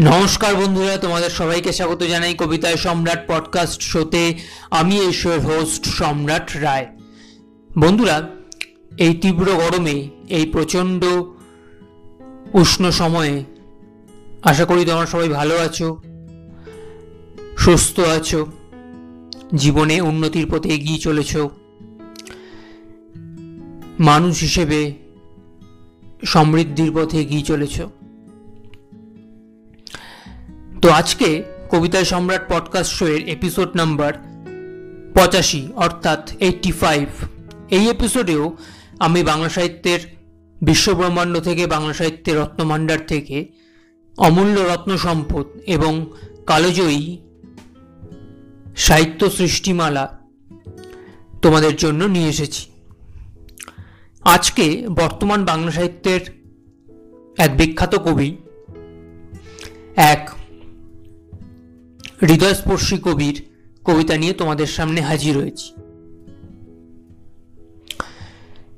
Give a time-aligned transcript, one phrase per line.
[0.00, 4.34] নমস্কার বন্ধুরা, তোমাদের সবাইকে স্বাগত জানাই কবিতায় সম্রাট পডকাস্ট শোতে
[4.70, 6.86] আমি ঈশ্বর হোস্ট সম্রাট রায়।
[7.78, 8.28] বন্ধুরা,
[8.98, 11.04] এই তীব্র গরমে, এই প্রচণ্ড
[12.52, 13.44] উষ্ণ সময়ে,
[14.42, 16.02] আশা করি তোমরা সবাই ভালো আছো,
[17.58, 18.46] সুস্থ আছো,
[19.54, 21.36] জীবনে উন্নতির পথে এগিয়ে চলেছ।
[23.98, 24.94] মানুষ হিসেবে
[26.26, 27.90] সমৃদ্ধির পথে এগিয়ে চলেছো।
[30.82, 34.12] তো আজকে কবিতা সম্রাট পডকাস্ট শোয়ের এপিসোড নাম্বার
[35.14, 37.08] পঁচাশি, অর্থাৎ এইটটি ফাইভ
[37.70, 38.56] এই এপিসোডেও
[38.98, 40.00] আমি বাংলা সাহিত্যের
[40.62, 43.46] বিশ্বব্রহ্মাণ্ড থেকে, বাংলা সাহিত্যের রত্নভাণ্ডার থেকে,
[44.18, 45.92] অমূল্য রত্ন সম্পদ এবং
[46.46, 47.16] কালোজয়ী
[48.76, 50.04] সাহিত্য সৃষ্টিমালা
[51.42, 52.70] তোমাদের জন্য নিয়ে এসেছি।
[54.24, 56.20] আজকে বর্তমান বাংলা সাহিত্যের
[57.38, 58.36] এক বিখ্যাত কবি,
[59.96, 60.37] এক
[62.20, 63.42] হৃদয়স্পর্শী কবির
[63.84, 65.72] কবিতা নিয়ে তোমাদের সামনে হাজির হয়েছি।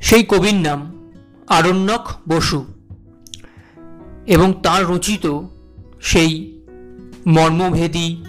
[0.00, 1.10] সেই কবির নাম
[1.48, 2.64] আরণ্যক বসু
[4.26, 5.40] এবং তার রচিত
[6.00, 6.62] সেই
[7.26, 8.24] মর্মভেদী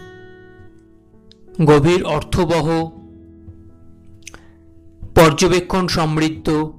[1.66, 2.92] গভীর অর্থবহ
[5.16, 6.72] পর্যবেক্ষণ সমৃদ্ধ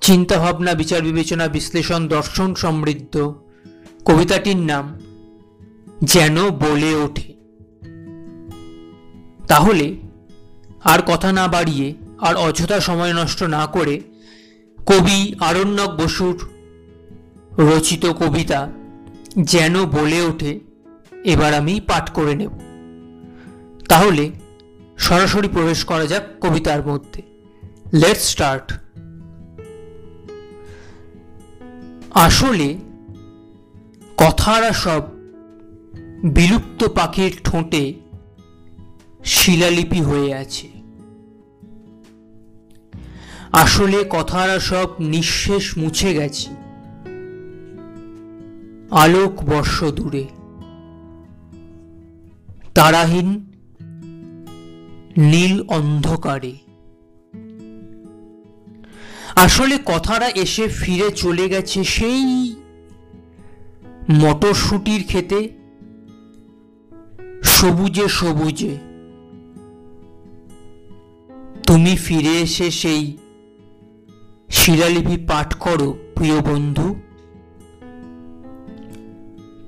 [0.00, 3.34] চিন্তাভাবনা বিচার বিবেচনা বিশ্লেষণ দর্শন সমৃদ্ধ
[4.04, 4.98] কবিতাটির নাম
[6.02, 7.34] যেন বলে ওঠে।
[9.48, 9.96] তাহলে
[10.84, 14.00] আর কথা না বাড়িয়ে আর অযথা সময় নষ্ট না করে
[14.86, 16.48] কবি আরণ্যক বসুর
[17.58, 18.72] রচিত কবিতা
[19.38, 20.60] যেন বলে ওঠে,
[21.24, 22.50] এবার আমি পাঠ করে নেব।
[23.88, 24.30] তাহলে
[24.98, 27.22] সরাসরি প্রবেশ করা যাক কবিতার মধ্যে।
[27.92, 28.72] লেট স্টার্ট
[32.14, 32.76] আসলে
[34.16, 35.17] কথারা সব
[36.24, 37.94] বিলুপ্ত পাখির ঠোঁটে
[39.24, 40.68] শিলালিপি হয়ে আছে।
[43.52, 46.50] আসলে কথারা সব নিঃশেষ মুছে গেছে।
[48.90, 50.26] আলোক বর্ষ দূরে।
[52.74, 53.52] তারাহীন
[55.16, 56.56] নীল অন্ধকারে।
[59.36, 62.56] আসলে কথারা এসে ফিরে চলে গেছে সেই
[64.10, 65.57] মটরশুটির খেতে
[67.60, 68.78] সবুজে সবুজে।
[71.66, 73.16] তুমি ফিরে এসে সেই
[74.50, 76.94] শিলালিপি পাঠ করো, প্রিয় বন্ধু।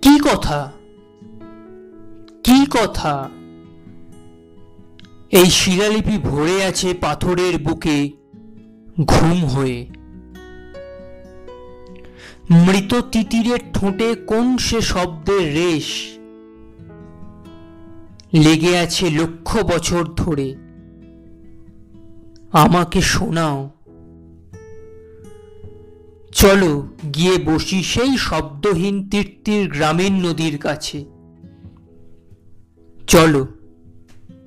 [0.03, 0.73] কি কথা?
[2.45, 3.31] কি কথা?
[5.31, 8.11] এই শিলালিপি ভরে আছে পাথরের বুকে
[9.05, 9.87] ঘুম হয়ে।
[12.51, 16.20] মৃত তিতিরের ঠোঁটে কোন সে শব্দের রেশ?
[18.33, 20.55] লেগে আছে লক্ষ বছর ধরে।
[22.53, 23.71] আমাকে শোনাও।
[26.33, 31.05] চলো গিয়ে বসি সেই শব্দহীন তীর্তির গ্রামের নদীর কাছে।
[33.07, 33.49] চলো,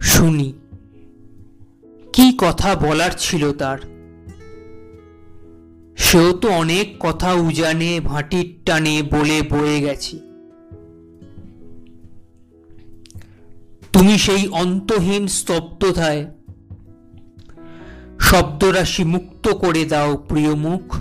[0.01, 0.53] শুনি।
[2.13, 3.77] কি কথা বলার ছিল তার?
[5.97, 10.32] সেও তো অনেক কথা উজানে, ভাটির টানে বলে বয়ে গেছে।
[13.93, 16.25] তুমি সেই অন্তহীন স্তব্ধতায়
[18.19, 20.95] শব্দরাশি মুক্ত করে দাও প্রিয় মুখ।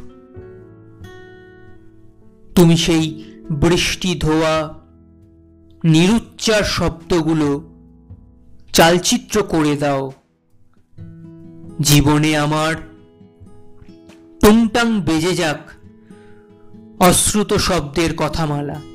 [2.54, 4.74] তুমি সেই বৃষ্টি ধোয়া,
[5.84, 7.70] নিরুচ্চার শব্দগুলো
[8.72, 10.12] চালচিত্র করে দাও।
[11.80, 12.74] জীবনে আমার
[14.40, 15.60] টুংটাং বেজে যাক
[17.02, 18.91] অশ্রুত শব্দের কথামালা।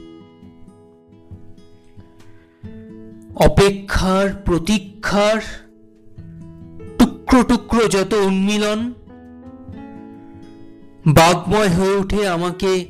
[3.39, 5.41] অপেক্ষার, প্রতীক্ষার,
[6.99, 8.93] টুকরো টুকরো যত উন্মিলন,
[11.06, 12.85] বাগময় হয়ে ওঠে আমাকে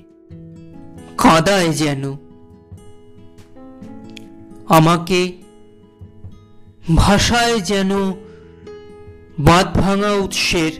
[1.17, 2.15] কাঁদায় যেন।
[4.67, 5.33] আমাকে
[6.95, 7.91] ভাষায় যেন
[9.39, 10.71] বাঁধ ভাঙা উৎসের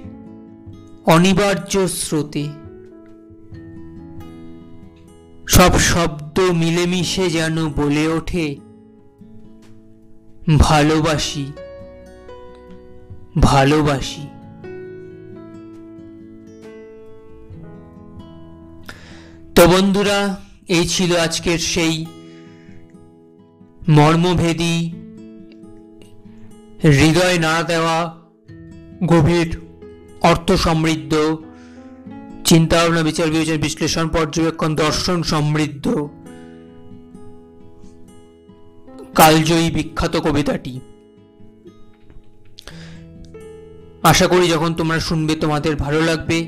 [1.06, 2.46] অনিবার্য স্রোতে।
[5.48, 8.67] সব শব্দ মিলেমিশে যেন বলে ওঠে
[10.56, 11.52] ভালোবাসি
[13.40, 14.22] ভালোবাসি।
[19.56, 22.06] তো বন্ধুরা, এই ছিল আজকের সেই
[23.90, 24.92] মর্মভেদী,
[26.84, 27.98] হৃদয় নাড়া দেওয়া,
[29.06, 29.50] গভীর
[30.22, 31.14] অর্থ সমৃদ্ধ
[32.46, 36.10] চিন্তা ভাবনা বিচার বিবেচনা বিশ্লেষণ, পর্যবেক্ষণ, দর্শন সমৃদ্ধ।
[39.18, 40.80] কালজয়ী বিখ্যাত কবিতাটি।
[44.04, 46.48] আশা করি যখন তোমরা শুনবে তোমাদের ভালো লাগবে।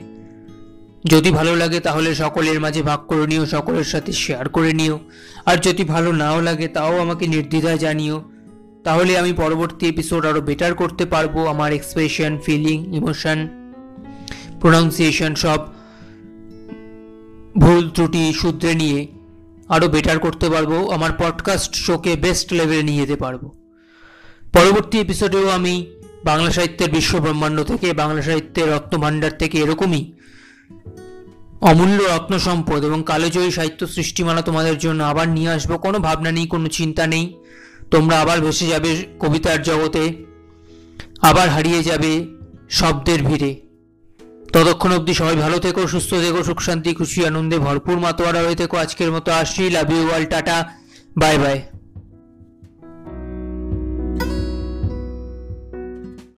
[1.06, 5.00] যদি ভালো লাগে তাহলে সকলের মাঝে ভাগ করে নিও, সকলের সাথে শেয়ার করে নিও।
[5.46, 8.32] আর যদি ভালো নাও লাগে তাও আমাকে নির্দ্বিধায় জানিও।
[8.84, 13.48] তাহলে আমি পরবর্তী এপিসোড আরও বেটার করতে পারব। আমার এক্সপ্রেশন ফিলিং ইমোশন
[14.60, 15.60] প্রোনাউন্সিয়েশন সব
[17.58, 19.08] ভুল ত্রুটি শুধরে নিয়ে।
[19.70, 23.52] আরও বেটার করতে পারব, আমার পডকাস্ট শোকে বেস্ট লেভেলে নিয়ে যেতে পারব।
[24.54, 25.86] পরবর্তী এপিসোডেও আমি
[26.26, 30.14] বাংলা সাহিত্যের বিশ্ব ব্রহ্মাণ্ড থেকে, বাংলা সাহিত্যের রত্নভাণ্ডার থেকে এরকমই
[31.62, 36.48] অমূল্য রত্ন সম্পদ এবং কালোজয়ী সাহিত্য সৃষ্টিমালা তোমাদের জন্য আবার নিয়ে আসব। কোনো ভাবনা নেই,
[36.48, 37.34] কোনো চিন্তা নেই।
[37.92, 40.26] তোমরা আবার ভেসে যাবে কবিতার জগতে,
[41.22, 42.26] আবার হারিয়ে যাবে
[42.70, 43.69] শব্দের ভিড়ে।
[44.54, 48.76] ততক্ষণ অবধি সবাই ভালো থেকো, সুস্থ থেকো, সুখ শান্তি, খুশি, আনন্দে ভরপুর মাতোয়ারা হয়ে থেকো।
[48.78, 50.58] আজকের মতো আসছি। Love you all tata.
[51.18, 51.58] Bye bye